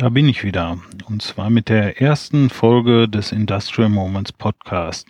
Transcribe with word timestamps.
Da 0.00 0.08
bin 0.08 0.30
ich 0.30 0.44
wieder. 0.44 0.78
Und 1.10 1.20
zwar 1.20 1.50
mit 1.50 1.68
der 1.68 2.00
ersten 2.00 2.48
Folge 2.48 3.06
des 3.06 3.32
Industrial 3.32 3.90
Moments 3.90 4.32
Podcast. 4.32 5.06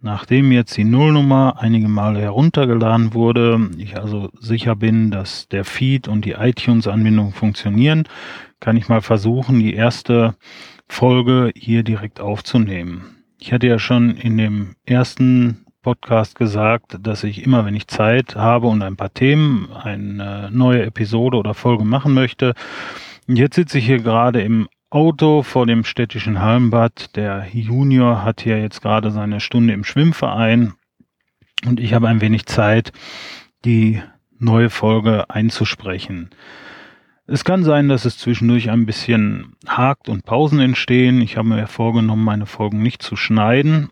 Nachdem 0.00 0.52
jetzt 0.52 0.76
die 0.76 0.84
Nullnummer 0.84 1.56
einige 1.58 1.88
Male 1.88 2.20
heruntergeladen 2.20 3.14
wurde, 3.14 3.68
ich 3.78 3.96
also 3.98 4.30
sicher 4.38 4.76
bin, 4.76 5.10
dass 5.10 5.48
der 5.48 5.64
Feed 5.64 6.06
und 6.06 6.24
die 6.24 6.34
iTunes-Anbindung 6.34 7.32
funktionieren, 7.32 8.04
kann 8.60 8.76
ich 8.76 8.88
mal 8.88 9.02
versuchen, 9.02 9.58
die 9.58 9.74
erste 9.74 10.36
Folge 10.86 11.50
hier 11.56 11.82
direkt 11.82 12.20
aufzunehmen. 12.20 13.24
Ich 13.40 13.52
hatte 13.52 13.66
ja 13.66 13.80
schon 13.80 14.16
in 14.16 14.38
dem 14.38 14.76
ersten 14.84 15.66
Podcast 15.82 16.36
gesagt, 16.36 16.96
dass 17.00 17.24
ich 17.24 17.44
immer, 17.44 17.64
wenn 17.64 17.74
ich 17.74 17.88
Zeit 17.88 18.36
habe 18.36 18.68
und 18.68 18.82
ein 18.82 18.94
paar 18.94 19.12
Themen, 19.12 19.68
eine 19.72 20.48
neue 20.52 20.84
Episode 20.84 21.38
oder 21.38 21.54
Folge 21.54 21.84
machen 21.84 22.14
möchte, 22.14 22.54
Jetzt 23.28 23.56
sitze 23.56 23.78
ich 23.78 23.86
hier 23.86 23.98
gerade 23.98 24.40
im 24.42 24.68
Auto 24.88 25.42
vor 25.42 25.66
dem 25.66 25.82
städtischen 25.84 26.40
Hallenbad. 26.40 27.16
Der 27.16 27.48
Junior 27.52 28.22
hat 28.22 28.40
hier 28.40 28.60
jetzt 28.60 28.82
gerade 28.82 29.10
seine 29.10 29.40
Stunde 29.40 29.72
im 29.74 29.82
Schwimmverein 29.82 30.74
und 31.64 31.80
ich 31.80 31.92
habe 31.92 32.06
ein 32.06 32.20
wenig 32.20 32.46
Zeit, 32.46 32.92
die 33.64 34.00
neue 34.38 34.70
Folge 34.70 35.28
einzusprechen. 35.28 36.30
Es 37.26 37.42
kann 37.42 37.64
sein, 37.64 37.88
dass 37.88 38.04
es 38.04 38.16
zwischendurch 38.16 38.70
ein 38.70 38.86
bisschen 38.86 39.56
hakt 39.66 40.08
und 40.08 40.24
Pausen 40.24 40.60
entstehen. 40.60 41.20
Ich 41.20 41.36
habe 41.36 41.48
mir 41.48 41.66
vorgenommen, 41.66 42.22
meine 42.22 42.46
Folgen 42.46 42.80
nicht 42.80 43.02
zu 43.02 43.16
schneiden. 43.16 43.88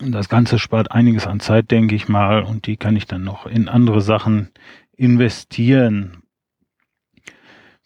Das 0.00 0.28
Ganze 0.28 0.60
spart 0.60 0.92
einiges 0.92 1.26
an 1.26 1.40
Zeit, 1.40 1.72
denke 1.72 1.96
ich 1.96 2.08
mal, 2.08 2.44
und 2.44 2.68
die 2.68 2.76
kann 2.76 2.94
ich 2.94 3.06
dann 3.06 3.24
noch 3.24 3.46
in 3.46 3.68
andere 3.68 4.00
Sachen 4.00 4.50
investieren. 4.96 6.21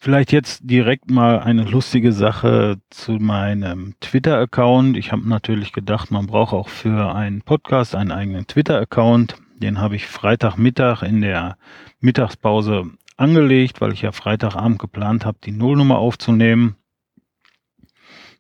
Vielleicht 0.07 0.31
jetzt 0.31 0.61
direkt 0.63 1.11
mal 1.11 1.41
eine 1.41 1.65
lustige 1.65 2.13
Sache 2.13 2.81
zu 2.91 3.15
meinem 3.15 3.97
Twitter-Account. 3.99 4.97
Ich 4.97 5.11
habe 5.11 5.29
natürlich 5.29 5.73
gedacht, 5.73 6.13
man 6.13 6.29
braucht 6.29 6.53
auch 6.53 6.69
für 6.69 7.13
einen 7.13 7.43
Podcast 7.43 7.97
einen 7.97 8.13
eigenen 8.13 8.47
Twitter-Account. 8.47 9.35
Den 9.57 9.81
habe 9.81 9.97
ich 9.97 10.07
Freitagmittag 10.07 11.03
in 11.03 11.23
der 11.23 11.59
Mittagspause 11.99 12.85
angelegt, 13.17 13.81
weil 13.81 13.93
ich 13.93 14.03
ja 14.03 14.13
Freitagabend 14.13 14.79
geplant 14.79 15.27
habe, 15.27 15.39
die 15.43 15.51
Nullnummer 15.51 15.99
aufzunehmen. 15.99 16.77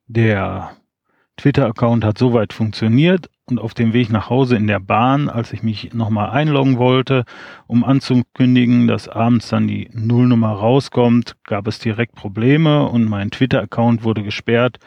Der 0.07 0.71
Twitter-Account 1.37 2.05
hat 2.05 2.17
soweit 2.17 2.53
funktioniert 2.53 3.29
und 3.49 3.61
auf 3.61 3.75
dem 3.75 3.93
Weg 3.93 4.11
nach 4.11 4.29
Hause 4.29 4.57
in 4.57 4.67
der 4.67 4.81
Bahn, 4.81 5.29
als 5.29 5.53
ich 5.53 5.63
mich 5.63 5.95
nochmal 5.95 6.31
einloggen 6.31 6.79
wollte, 6.79 7.25
um 7.69 7.85
anzukündigen, 7.85 8.89
dass 8.89 9.09
abends 9.09 9.49
dann 9.49 9.69
die 9.69 9.89
Nullnummer 9.93 10.51
rauskommt, 10.51 11.37
gab 11.45 11.69
es 11.69 11.79
direkt 11.79 12.17
Probleme 12.17 12.87
und 12.87 13.05
mein 13.05 13.31
Twitter-Account 13.31 14.03
wurde 14.03 14.25
gesperrt, 14.25 14.79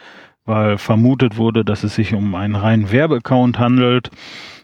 weil 0.43 0.77
vermutet 0.77 1.37
wurde, 1.37 1.63
dass 1.63 1.83
es 1.83 1.95
sich 1.95 2.13
um 2.13 2.35
einen 2.35 2.55
reinen 2.55 2.91
Werbeaccount 2.91 3.59
handelt. 3.59 4.11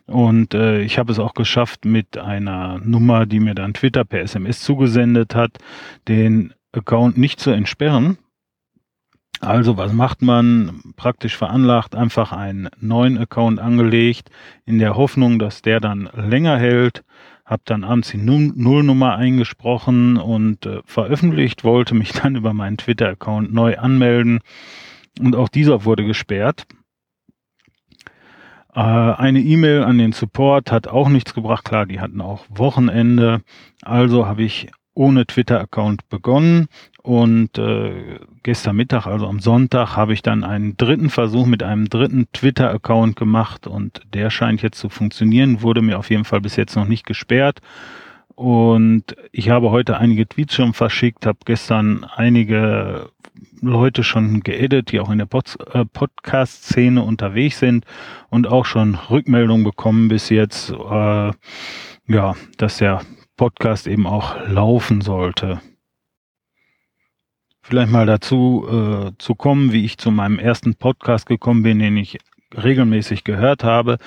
Und 0.07 0.53
äh, 0.53 0.81
ich 0.81 0.99
habe 0.99 1.11
es 1.11 1.19
auch 1.19 1.33
geschafft, 1.33 1.85
mit 1.85 2.17
einer 2.17 2.79
Nummer, 2.83 3.25
die 3.25 3.39
mir 3.39 3.55
dann 3.55 3.73
Twitter 3.73 4.03
per 4.03 4.21
SMS 4.21 4.59
zugesendet 4.59 5.35
hat, 5.35 5.57
den 6.07 6.53
Account 6.73 7.17
nicht 7.17 7.39
zu 7.39 7.51
entsperren, 7.51 8.17
also 9.45 9.77
was 9.77 9.93
macht 9.93 10.21
man? 10.21 10.81
Praktisch 10.95 11.37
veranlagt, 11.37 11.95
einfach 11.95 12.31
einen 12.31 12.69
neuen 12.79 13.17
Account 13.17 13.59
angelegt, 13.59 14.29
in 14.65 14.79
der 14.79 14.95
Hoffnung, 14.95 15.39
dass 15.39 15.61
der 15.61 15.79
dann 15.79 16.09
länger 16.15 16.57
hält. 16.57 17.03
Hab 17.45 17.63
dann 17.65 17.83
abends 17.83 18.09
die 18.09 18.17
Nullnummer 18.17 19.15
eingesprochen 19.15 20.17
und 20.17 20.65
äh, 20.65 20.81
veröffentlicht, 20.85 21.63
wollte 21.63 21.93
mich 21.93 22.11
dann 22.23 22.35
über 22.35 22.53
meinen 22.53 22.77
Twitter-Account 22.77 23.53
neu 23.53 23.77
anmelden 23.77 24.39
und 25.19 25.35
auch 25.35 25.49
dieser 25.49 25.85
wurde 25.85 26.05
gesperrt. 26.05 26.65
Äh, 28.73 28.79
eine 28.79 29.39
E-Mail 29.39 29.83
an 29.83 29.97
den 29.97 30.11
Support 30.11 30.71
hat 30.71 30.87
auch 30.87 31.07
nichts 31.07 31.33
gebracht. 31.33 31.65
Klar, 31.65 31.85
die 31.85 31.99
hatten 31.99 32.19
auch 32.19 32.45
Wochenende. 32.49 33.41
Also 33.83 34.25
habe 34.25 34.43
ich 34.43 34.71
ohne 34.95 35.25
Twitter-Account 35.25 36.09
begonnen 36.09 36.67
und 37.05 37.59
äh, 37.59 38.17
gestern 38.41 38.77
Mittag, 38.77 39.05
also 39.05 39.27
am 39.27 39.39
Sonntag, 39.39 39.95
habe 39.95 40.13
ich 40.13 40.23
dann 40.23 40.43
einen 40.43 40.75
dritten 40.75 41.11
Versuch 41.11 41.45
mit 41.45 41.61
einem 41.61 41.87
dritten 41.87 42.25
Twitter-Account 42.33 43.15
gemacht 43.15 43.67
und 43.67 44.01
der 44.15 44.31
scheint 44.31 44.63
jetzt 44.63 44.79
zu 44.79 44.89
funktionieren, 44.89 45.61
wurde 45.61 45.83
mir 45.83 45.99
auf 45.99 46.09
jeden 46.09 46.25
Fall 46.25 46.41
bis 46.41 46.55
jetzt 46.55 46.75
noch 46.75 46.87
nicht 46.87 47.05
gesperrt. 47.05 47.59
Und 48.33 49.15
ich 49.31 49.51
habe 49.51 49.69
heute 49.69 49.99
einige 49.99 50.27
Tweets 50.27 50.55
schon 50.55 50.73
verschickt, 50.73 51.27
habe 51.27 51.37
gestern 51.45 52.05
einige 52.05 53.11
Leute 53.61 54.03
schon 54.03 54.41
geedit, 54.41 54.91
die 54.91 54.99
auch 54.99 55.11
in 55.11 55.19
der 55.19 55.27
Pod 55.27 55.57
äh, 55.73 55.85
Podcast-Szene 55.85 57.03
unterwegs 57.03 57.59
sind 57.59 57.85
und 58.31 58.47
auch 58.47 58.65
schon 58.65 58.95
Rückmeldungen 58.95 59.63
bekommen 59.63 60.07
bis 60.07 60.29
jetzt, 60.29 60.71
äh, 60.71 61.31
ja, 62.07 62.35
dass 62.57 62.77
der 62.77 63.01
Podcast 63.37 63.85
eben 63.85 64.07
auch 64.07 64.47
laufen 64.47 65.01
sollte. 65.01 65.61
Vielleicht 67.67 67.91
mal 67.91 68.05
dazu 68.05 68.63
äh, 68.69 69.11
zu 69.17 69.33
kommen, 69.33 69.71
wie 69.71 69.85
ich 69.85 69.97
zu 69.97 70.11
meinem 70.11 70.37
ersten 70.37 70.75
Podcast 70.75 71.25
gekommen 71.25 71.63
bin, 71.63 71.79
den 71.79 71.97
ich 71.97 72.19
regelmäßig 72.55 73.23
gehört 73.23 73.63
habe. 73.63 73.97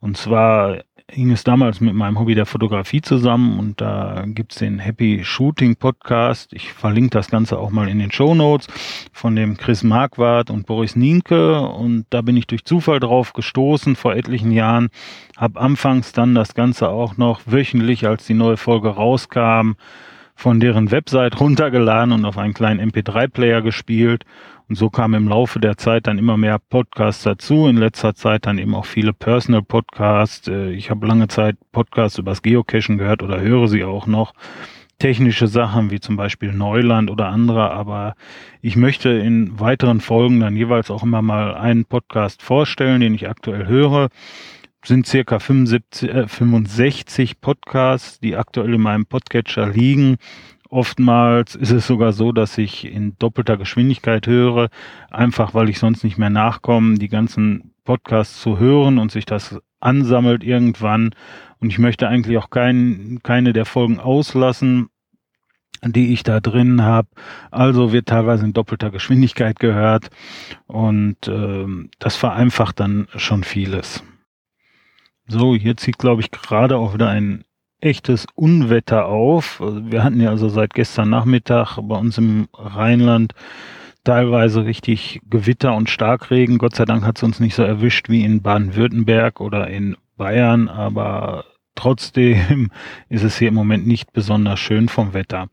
Und 0.00 0.18
zwar 0.18 0.82
hing 1.10 1.30
es 1.30 1.42
damals 1.42 1.80
mit 1.80 1.94
meinem 1.94 2.18
Hobby 2.18 2.34
der 2.34 2.44
Fotografie 2.44 3.00
zusammen 3.00 3.58
und 3.58 3.80
da 3.80 4.24
gibt's 4.26 4.56
den 4.56 4.78
Happy 4.78 5.24
Shooting 5.24 5.76
Podcast. 5.76 6.52
Ich 6.52 6.74
verlinke 6.74 7.08
das 7.08 7.30
Ganze 7.30 7.58
auch 7.58 7.70
mal 7.70 7.88
in 7.88 8.00
den 8.00 8.12
Show 8.12 8.34
Notes 8.34 8.66
von 9.14 9.34
dem 9.34 9.56
Chris 9.56 9.82
Marquardt 9.82 10.50
und 10.50 10.66
Boris 10.66 10.94
Nienke 10.94 11.60
und 11.60 12.04
da 12.10 12.20
bin 12.20 12.36
ich 12.36 12.46
durch 12.46 12.66
Zufall 12.66 13.00
drauf 13.00 13.32
gestoßen 13.32 13.96
vor 13.96 14.14
etlichen 14.14 14.50
Jahren. 14.50 14.90
Hab 15.38 15.56
anfangs 15.56 16.12
dann 16.12 16.34
das 16.34 16.52
Ganze 16.52 16.90
auch 16.90 17.16
noch 17.16 17.40
wöchentlich, 17.46 18.06
als 18.06 18.26
die 18.26 18.34
neue 18.34 18.58
Folge 18.58 18.90
rauskam, 18.90 19.72
von 20.36 20.60
deren 20.60 20.92
Website 20.92 21.40
runtergeladen 21.40 22.12
und 22.12 22.24
auf 22.24 22.38
einen 22.38 22.54
kleinen 22.54 22.92
MP3-Player 22.92 23.62
gespielt 23.62 24.24
und 24.68 24.74
so 24.74 24.90
kamen 24.90 25.14
im 25.14 25.28
Laufe 25.28 25.60
der 25.60 25.76
Zeit 25.76 26.08
dann 26.08 26.18
immer 26.18 26.36
mehr 26.36 26.58
Podcasts 26.58 27.22
dazu. 27.22 27.68
In 27.68 27.76
letzter 27.76 28.14
Zeit 28.14 28.46
dann 28.46 28.58
eben 28.58 28.74
auch 28.74 28.84
viele 28.84 29.12
Personal 29.12 29.62
Podcasts. 29.62 30.48
Äh, 30.48 30.72
ich 30.72 30.90
habe 30.90 31.06
lange 31.06 31.28
Zeit 31.28 31.56
Podcasts 31.70 32.18
übers 32.18 32.42
Geocachen 32.42 32.98
gehört 32.98 33.22
oder 33.22 33.40
höre 33.40 33.68
sie 33.68 33.84
auch 33.84 34.06
noch. 34.06 34.34
Technische 34.98 35.46
Sachen 35.46 35.90
wie 35.90 36.00
zum 36.00 36.16
Beispiel 36.16 36.52
Neuland 36.52 37.10
oder 37.10 37.28
andere, 37.28 37.70
aber 37.70 38.14
ich 38.62 38.76
möchte 38.76 39.10
in 39.10 39.60
weiteren 39.60 40.00
Folgen 40.00 40.40
dann 40.40 40.56
jeweils 40.56 40.90
auch 40.90 41.02
immer 41.02 41.20
mal 41.20 41.54
einen 41.54 41.84
Podcast 41.84 42.42
vorstellen, 42.42 43.02
den 43.02 43.14
ich 43.14 43.28
aktuell 43.28 43.66
höre 43.66 44.08
sind 44.86 45.06
circa 45.06 45.38
75, 45.38 46.08
äh, 46.08 46.28
65 46.28 47.40
Podcasts, 47.40 48.20
die 48.20 48.36
aktuell 48.36 48.74
in 48.74 48.80
meinem 48.80 49.06
Podcatcher 49.06 49.68
liegen. 49.68 50.16
Oftmals 50.68 51.54
ist 51.54 51.70
es 51.70 51.86
sogar 51.86 52.12
so, 52.12 52.32
dass 52.32 52.58
ich 52.58 52.84
in 52.84 53.16
doppelter 53.18 53.56
Geschwindigkeit 53.56 54.26
höre, 54.26 54.68
einfach 55.10 55.54
weil 55.54 55.68
ich 55.68 55.78
sonst 55.78 56.04
nicht 56.04 56.18
mehr 56.18 56.30
nachkomme, 56.30 56.98
die 56.98 57.08
ganzen 57.08 57.72
Podcasts 57.84 58.40
zu 58.40 58.58
hören 58.58 58.98
und 58.98 59.12
sich 59.12 59.24
das 59.26 59.58
ansammelt 59.80 60.42
irgendwann. 60.42 61.14
Und 61.60 61.70
ich 61.70 61.78
möchte 61.78 62.08
eigentlich 62.08 62.36
auch 62.38 62.50
kein, 62.50 63.20
keine 63.22 63.52
der 63.52 63.64
Folgen 63.64 64.00
auslassen, 64.00 64.88
die 65.84 66.12
ich 66.12 66.22
da 66.22 66.40
drin 66.40 66.82
habe. 66.82 67.08
Also 67.50 67.92
wird 67.92 68.06
teilweise 68.06 68.44
in 68.44 68.52
doppelter 68.52 68.90
Geschwindigkeit 68.90 69.58
gehört 69.58 70.10
und 70.66 71.28
äh, 71.28 71.66
das 71.98 72.16
vereinfacht 72.16 72.80
dann 72.80 73.08
schon 73.16 73.44
vieles. 73.44 74.02
So, 75.28 75.56
hier 75.56 75.76
zieht, 75.76 75.98
glaube 75.98 76.22
ich, 76.22 76.30
gerade 76.30 76.76
auch 76.76 76.94
wieder 76.94 77.08
ein 77.08 77.44
echtes 77.80 78.26
Unwetter 78.34 79.06
auf. 79.06 79.60
Wir 79.60 80.04
hatten 80.04 80.20
ja 80.20 80.30
also 80.30 80.48
seit 80.48 80.72
gestern 80.72 81.10
Nachmittag 81.10 81.78
bei 81.82 81.96
uns 81.96 82.16
im 82.18 82.48
Rheinland 82.54 83.34
teilweise 84.04 84.64
richtig 84.64 85.20
Gewitter 85.28 85.74
und 85.74 85.90
Starkregen. 85.90 86.58
Gott 86.58 86.76
sei 86.76 86.84
Dank 86.84 87.04
hat 87.04 87.16
es 87.16 87.22
uns 87.24 87.40
nicht 87.40 87.54
so 87.56 87.64
erwischt 87.64 88.08
wie 88.08 88.24
in 88.24 88.40
Baden-Württemberg 88.40 89.40
oder 89.40 89.68
in 89.68 89.96
Bayern, 90.16 90.68
aber 90.68 91.44
trotzdem 91.76 92.70
ist 93.08 93.22
es 93.22 93.38
hier 93.38 93.48
im 93.48 93.54
Moment 93.54 93.86
nicht 93.86 94.12
besonders 94.12 94.58
schön 94.58 94.88
vom 94.88 95.14
Wetter. 95.14 95.48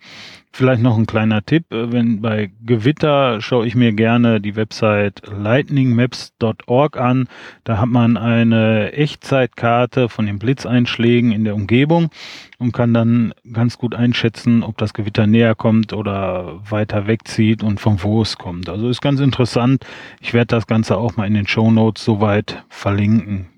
Vielleicht 0.56 0.84
noch 0.84 1.00
ein 1.00 1.08
kleiner 1.08 1.44
Tipp, 1.44 1.74
äh, 1.74 1.92
wenn 1.92 2.22
bei 2.22 2.52
Gewitter 2.64 3.42
schaue 3.42 3.66
ich 3.66 3.74
mir 3.74 3.92
gerne 3.92 4.40
die 4.40 4.56
Website 4.56 5.24
lightningmaps.org 5.26 6.96
an. 6.96 7.28
Da 7.64 7.80
hat 7.80 7.90
man 7.90 8.18
eine 8.18 8.94
Echtzeitkarte 8.94 10.10
von 10.10 10.28
den 10.28 10.38
Blitzeinschlägen 10.38 11.32
in 11.32 11.44
der 11.44 11.56
Umgebung 11.56 12.12
und 12.60 12.72
kann 12.72 12.94
dann 12.94 13.34
ganz 13.52 13.80
gut 13.80 13.96
einschätzen, 13.96 14.62
ob 14.62 14.78
das 14.78 14.94
Gewitter 14.94 15.26
näher 15.26 15.56
kommt 15.56 15.92
oder 15.92 16.62
weiter 16.70 17.08
wegzieht 17.08 17.64
und 17.64 17.80
von 17.80 18.04
wo 18.04 18.22
es 18.22 18.38
kommt. 18.38 18.70
Also 18.70 18.90
ist 18.90 19.02
ganz 19.02 19.22
interessant. 19.22 19.84
Ich 20.22 20.36
werde 20.36 20.48
das 20.56 20.68
Ganze 20.68 20.98
auch 20.98 21.18
mal 21.18 21.26
in 21.26 21.34
den 21.34 21.48
Show 21.48 21.72
Notes 21.72 22.06
soweit 22.06 22.64
verlinken. 22.70 23.53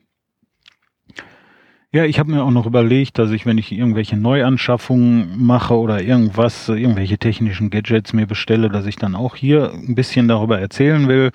Ja, 1.95 2.03
ich 2.03 2.19
habe 2.19 2.29
mir 2.29 2.43
auch 2.43 2.51
noch 2.51 2.65
überlegt, 2.65 3.17
dass 3.19 3.31
ich, 3.31 3.45
wenn 3.45 3.57
ich 3.57 3.71
irgendwelche 3.71 4.17
Neuanschaffungen 4.17 5.29
mache 5.37 5.79
oder 5.79 6.01
irgendwas, 6.01 6.67
irgendwelche 6.67 7.17
technischen 7.17 7.69
Gadgets 7.69 8.11
mir 8.11 8.27
bestelle, 8.27 8.67
dass 8.67 8.85
ich 8.85 8.97
dann 8.97 9.15
auch 9.15 9.37
hier 9.37 9.71
ein 9.71 9.95
bisschen 9.95 10.27
darüber 10.27 10.59
erzählen 10.59 11.07
will. 11.07 11.31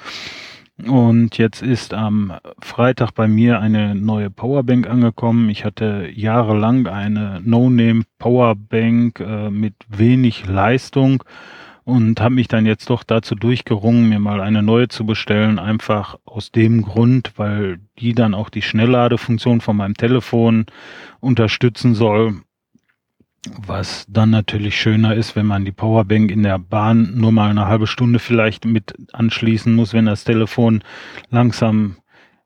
Und 0.86 1.38
jetzt 1.38 1.62
ist 1.62 1.94
am 1.94 2.34
Freitag 2.60 3.12
bei 3.12 3.26
mir 3.26 3.58
eine 3.58 3.94
neue 3.94 4.28
Powerbank 4.28 4.86
angekommen. 4.86 5.48
Ich 5.48 5.64
hatte 5.64 6.10
jahrelang 6.14 6.86
eine 6.88 7.40
No-Name 7.42 8.02
Powerbank 8.18 9.18
äh, 9.20 9.48
mit 9.48 9.72
wenig 9.88 10.46
Leistung 10.46 11.24
und 11.84 12.20
habe 12.20 12.34
mich 12.34 12.48
dann 12.48 12.66
jetzt 12.66 12.90
doch 12.90 13.02
dazu 13.02 13.34
durchgerungen, 13.34 14.08
mir 14.08 14.18
mal 14.18 14.40
eine 14.40 14.62
neue 14.62 14.88
zu 14.88 15.06
bestellen, 15.06 15.58
einfach 15.58 16.18
aus 16.24 16.52
dem 16.52 16.82
Grund, 16.82 17.32
weil 17.36 17.80
die 17.98 18.14
dann 18.14 18.34
auch 18.34 18.50
die 18.50 18.62
Schnellladefunktion 18.62 19.60
von 19.60 19.76
meinem 19.76 19.94
Telefon 19.94 20.66
unterstützen 21.20 21.94
soll. 21.94 22.42
Was 23.56 24.04
dann 24.08 24.28
natürlich 24.28 24.78
schöner 24.78 25.14
ist, 25.14 25.34
wenn 25.34 25.46
man 25.46 25.64
die 25.64 25.72
Powerbank 25.72 26.30
in 26.30 26.42
der 26.42 26.58
Bahn 26.58 27.16
nur 27.16 27.32
mal 27.32 27.48
eine 27.48 27.66
halbe 27.66 27.86
Stunde 27.86 28.18
vielleicht 28.18 28.66
mit 28.66 28.94
anschließen 29.14 29.74
muss, 29.74 29.94
wenn 29.94 30.04
das 30.04 30.24
Telefon 30.24 30.84
langsam 31.30 31.96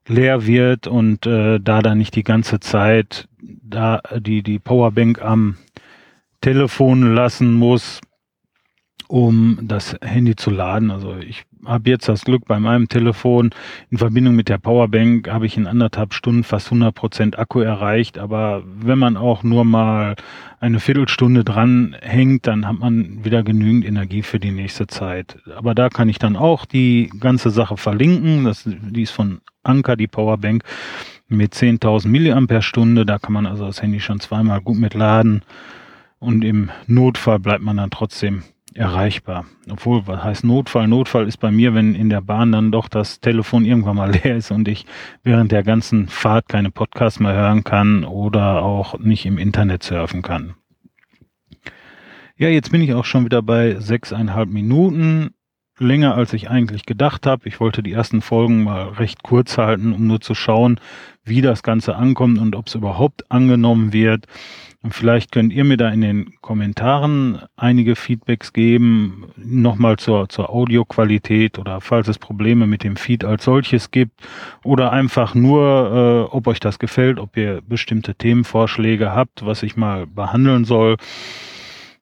leer 0.07 0.45
wird 0.45 0.87
und 0.87 1.25
äh, 1.25 1.59
da 1.59 1.81
dann 1.81 1.97
nicht 1.97 2.15
die 2.15 2.23
ganze 2.23 2.61
Zeit 2.61 3.27
da 3.41 4.01
die, 4.17 4.41
die 4.43 4.59
Powerbank 4.59 5.21
am 5.21 5.57
Telefon 6.41 7.13
lassen 7.13 7.53
muss, 7.53 8.01
um 9.07 9.59
das 9.61 9.95
Handy 10.01 10.35
zu 10.35 10.49
laden. 10.49 10.91
Also 10.91 11.15
ich 11.17 11.43
habe 11.65 11.89
jetzt 11.89 12.07
das 12.07 12.25
Glück 12.25 12.45
bei 12.45 12.59
meinem 12.59 12.87
Telefon 12.87 13.51
in 13.89 13.97
Verbindung 13.97 14.35
mit 14.35 14.49
der 14.49 14.57
Powerbank 14.57 15.29
habe 15.29 15.45
ich 15.45 15.57
in 15.57 15.67
anderthalb 15.67 16.13
Stunden 16.13 16.43
fast 16.43 16.67
100 16.67 16.93
Prozent 16.93 17.39
Akku 17.39 17.59
erreicht. 17.59 18.17
Aber 18.17 18.63
wenn 18.65 18.99
man 18.99 19.17
auch 19.17 19.43
nur 19.43 19.65
mal 19.65 20.15
eine 20.59 20.79
Viertelstunde 20.79 21.43
dran 21.43 21.95
hängt, 22.01 22.47
dann 22.47 22.67
hat 22.67 22.79
man 22.79 23.23
wieder 23.23 23.43
genügend 23.43 23.85
Energie 23.85 24.21
für 24.21 24.39
die 24.39 24.51
nächste 24.51 24.87
Zeit. 24.87 25.37
Aber 25.55 25.75
da 25.75 25.89
kann 25.89 26.09
ich 26.09 26.19
dann 26.19 26.35
auch 26.35 26.65
die 26.65 27.11
ganze 27.19 27.49
Sache 27.49 27.77
verlinken. 27.77 28.45
Das, 28.45 28.63
die 28.65 29.03
ist 29.03 29.11
von 29.11 29.41
Anker, 29.63 29.95
die 29.95 30.07
Powerbank 30.07 30.63
mit 31.27 31.53
10.000 31.53 32.07
Milliampere-Stunde. 32.07 33.05
Da 33.05 33.19
kann 33.19 33.33
man 33.33 33.45
also 33.45 33.65
das 33.65 33.81
Handy 33.81 33.99
schon 33.99 34.19
zweimal 34.19 34.61
gut 34.61 34.77
mit 34.77 34.93
laden. 34.93 35.41
Und 36.19 36.43
im 36.43 36.71
Notfall 36.87 37.39
bleibt 37.39 37.63
man 37.63 37.77
dann 37.77 37.89
trotzdem 37.89 38.43
erreichbar. 38.75 39.45
Obwohl, 39.69 40.05
was 40.05 40.23
heißt 40.23 40.43
Notfall? 40.43 40.87
Notfall 40.87 41.27
ist 41.27 41.37
bei 41.37 41.49
mir, 41.49 41.73
wenn 41.73 41.95
in 41.95 42.09
der 42.09 42.21
Bahn 42.21 42.51
dann 42.51 42.71
doch 42.71 42.89
das 42.89 43.21
Telefon 43.21 43.65
irgendwann 43.65 43.95
mal 43.95 44.11
leer 44.23 44.35
ist 44.35 44.51
und 44.51 44.67
ich 44.67 44.85
während 45.23 45.51
der 45.51 45.63
ganzen 45.63 46.07
Fahrt 46.07 46.49
keine 46.49 46.71
Podcasts 46.71 47.19
mehr 47.19 47.33
hören 47.33 47.63
kann 47.63 48.03
oder 48.03 48.61
auch 48.61 48.99
nicht 48.99 49.25
im 49.25 49.37
Internet 49.37 49.83
surfen 49.83 50.21
kann. 50.21 50.55
Ja, 52.37 52.49
jetzt 52.49 52.71
bin 52.71 52.81
ich 52.81 52.93
auch 52.93 53.05
schon 53.05 53.23
wieder 53.23 53.41
bei 53.41 53.79
sechseinhalb 53.79 54.49
Minuten. 54.49 55.34
Länger 55.77 56.15
als 56.15 56.33
ich 56.33 56.49
eigentlich 56.49 56.85
gedacht 56.85 57.25
habe. 57.25 57.47
Ich 57.47 57.59
wollte 57.59 57.83
die 57.83 57.91
ersten 57.91 58.21
Folgen 58.21 58.63
mal 58.63 58.89
recht 58.89 59.23
kurz 59.23 59.57
halten, 59.57 59.93
um 59.93 60.07
nur 60.07 60.21
zu 60.21 60.33
schauen, 60.33 60.79
wie 61.25 61.41
das 61.41 61.63
Ganze 61.63 61.95
ankommt 61.95 62.39
und 62.39 62.55
ob 62.55 62.67
es 62.67 62.75
überhaupt 62.75 63.29
angenommen 63.29 63.91
wird. 63.91 64.25
Und 64.85 64.93
vielleicht 64.93 65.31
könnt 65.31 65.51
ihr 65.51 65.63
mir 65.63 65.77
da 65.77 65.89
in 65.89 66.01
den 66.01 66.35
Kommentaren 66.41 67.41
einige 67.57 67.95
Feedbacks 67.95 68.53
geben, 68.53 69.25
nochmal 69.35 69.97
zur, 69.97 70.29
zur 70.29 70.51
Audioqualität 70.51 71.57
oder 71.57 71.81
falls 71.81 72.07
es 72.07 72.19
Probleme 72.19 72.67
mit 72.67 72.83
dem 72.83 72.95
Feed 72.95 73.25
als 73.25 73.45
solches 73.45 73.89
gibt 73.89 74.13
oder 74.63 74.91
einfach 74.91 75.33
nur, 75.33 76.29
äh, 76.31 76.35
ob 76.35 76.45
euch 76.45 76.59
das 76.59 76.77
gefällt, 76.77 77.17
ob 77.17 77.35
ihr 77.35 77.61
bestimmte 77.67 78.13
Themenvorschläge 78.13 79.11
habt, 79.11 79.43
was 79.43 79.63
ich 79.63 79.75
mal 79.75 80.05
behandeln 80.05 80.65
soll. 80.65 80.97